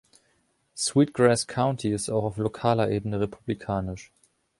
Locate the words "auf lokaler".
2.23-2.89